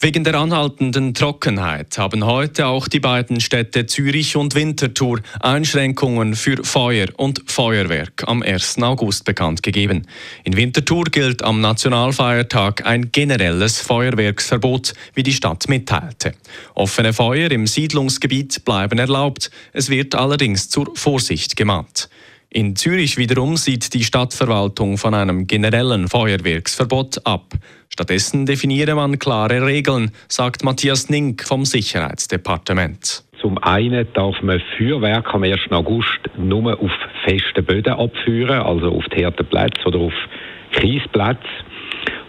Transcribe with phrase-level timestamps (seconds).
[0.00, 6.62] Wegen der anhaltenden Trockenheit haben heute auch die beiden Städte Zürich und Winterthur Einschränkungen für
[6.62, 8.80] Feuer und Feuerwerk am 1.
[8.80, 10.06] August bekannt gegeben.
[10.44, 16.32] In Winterthur gilt am Nationalfeiertag ein generelles Feuerwerksverbot, wie die Stadt mitteilte.
[16.76, 22.08] Offene Feuer im Siedlungsgebiet bleiben erlaubt, es wird allerdings zur Vorsicht gemahnt.
[22.50, 27.52] In Zürich wiederum sieht die Stadtverwaltung von einem generellen Feuerwerksverbot ab.
[27.90, 33.22] Stattdessen definiere man klare Regeln, sagt Matthias Nink vom Sicherheitsdepartement.
[33.42, 35.60] Zum einen darf man Feuerwerk am 1.
[35.70, 36.90] August nur auf
[37.26, 40.14] festen Böden abführen, also auf Plätze oder auf
[40.72, 41.42] Kiesplätze.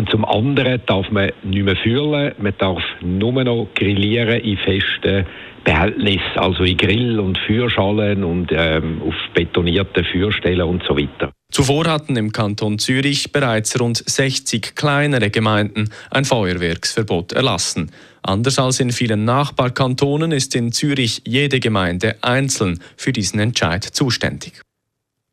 [0.00, 5.26] Und zum anderen darf man nicht mehr fühlen, man darf nur noch grillieren in festen
[5.62, 11.32] Behältnis, also in Grill- und Feuerschalen und ähm, auf betonierten Feuerstellen und so weiter.
[11.52, 17.90] Zuvor hatten im Kanton Zürich bereits rund 60 kleinere Gemeinden ein Feuerwerksverbot erlassen.
[18.22, 24.62] Anders als in vielen Nachbarkantonen ist in Zürich jede Gemeinde einzeln für diesen Entscheid zuständig.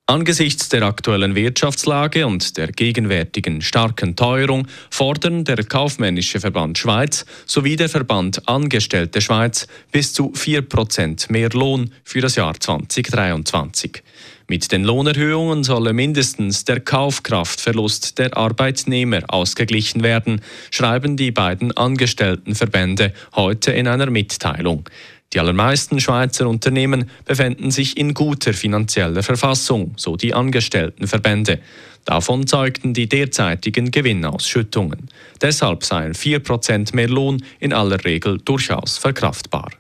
[0.10, 7.76] Angesichts der aktuellen Wirtschaftslage und der gegenwärtigen starken Teuerung fordern der Kaufmännische Verband Schweiz sowie
[7.76, 14.02] der Verband Angestellte Schweiz bis zu 4% mehr Lohn für das Jahr 2023.
[14.48, 20.40] Mit den Lohnerhöhungen solle mindestens der Kaufkraftverlust der Arbeitnehmer ausgeglichen werden,
[20.72, 24.88] schreiben die beiden Angestelltenverbände heute in einer Mitteilung.
[25.34, 31.60] Die allermeisten Schweizer Unternehmen befänden sich in guter finanzieller Verfassung, so die Angestelltenverbände.
[32.06, 35.10] Davon zeugten die derzeitigen Gewinnausschüttungen.
[35.42, 39.72] Deshalb seien 4% mehr Lohn in aller Regel durchaus verkraftbar.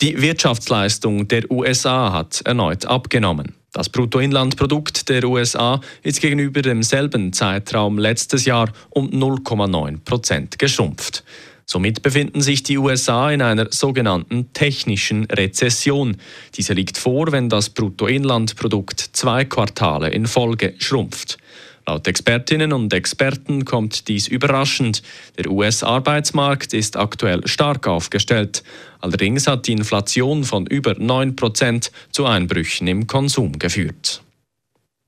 [0.00, 3.54] Die Wirtschaftsleistung der USA hat erneut abgenommen.
[3.72, 11.22] Das Bruttoinlandprodukt der USA ist gegenüber demselben Zeitraum letztes Jahr um 0,9 Prozent geschrumpft.
[11.70, 16.16] Somit befinden sich die USA in einer sogenannten technischen Rezession.
[16.54, 21.36] Diese liegt vor, wenn das Bruttoinlandprodukt zwei Quartale in Folge schrumpft.
[21.86, 25.02] Laut Expertinnen und Experten kommt dies überraschend.
[25.36, 28.62] Der US-Arbeitsmarkt ist aktuell stark aufgestellt.
[29.00, 34.22] Allerdings hat die Inflation von über 9% zu Einbrüchen im Konsum geführt.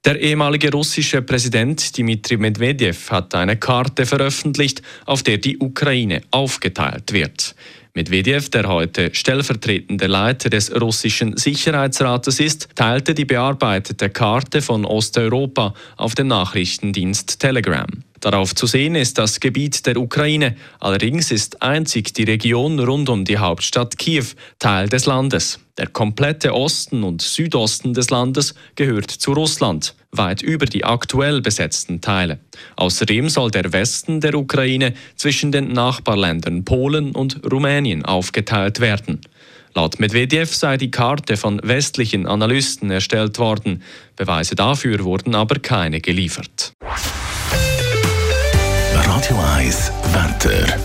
[0.06, 7.12] Der ehemalige russische Präsident Dmitri Medvedev hat eine Karte veröffentlicht, auf der die Ukraine aufgeteilt
[7.12, 7.54] wird.
[7.92, 15.74] Medvedev, der heute stellvertretende Leiter des russischen Sicherheitsrates ist, teilte die bearbeitete Karte von Osteuropa
[15.98, 17.86] auf dem Nachrichtendienst Telegram.
[18.20, 20.54] Darauf zu sehen ist das Gebiet der Ukraine.
[20.78, 24.26] Allerdings ist einzig die Region rund um die Hauptstadt Kiew
[24.58, 25.58] Teil des Landes.
[25.78, 32.02] Der komplette Osten und Südosten des Landes gehört zu Russland, weit über die aktuell besetzten
[32.02, 32.38] Teile.
[32.76, 39.22] Außerdem soll der Westen der Ukraine zwischen den Nachbarländern Polen und Rumänien aufgeteilt werden.
[39.74, 43.82] Laut Medvedev sei die Karte von westlichen Analysten erstellt worden.
[44.16, 46.74] Beweise dafür wurden aber keine geliefert.
[49.70, 50.80] Radio 1 Wetter.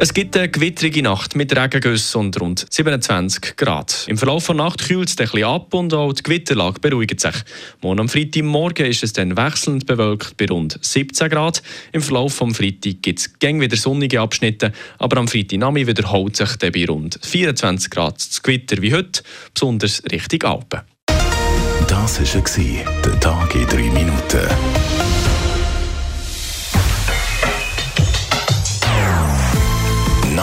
[0.00, 4.06] Es gibt eine gewittrige Nacht mit Regengüssen und rund 27 Grad.
[4.08, 7.36] Im Verlauf der Nacht kühlt es ein bisschen ab und auch die Gewitterlage beruhigt sich.
[7.82, 11.62] Morgen am Freitagmorgen ist es dann wechselnd bewölkt bei rund 17 Grad.
[11.92, 16.72] Im Verlauf des Freitag gibt es wieder sonnige Abschnitte, aber am Freitagnachmittag wiederholt sich dann
[16.72, 19.22] bei rund 24 Grad das Gewitter wie heute,
[19.54, 20.80] besonders Richtung Alpen.
[21.86, 25.21] Das war der Tag in 3 Minuten.